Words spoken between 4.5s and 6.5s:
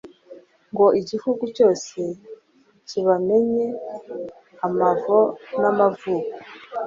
amavo n'amavuko.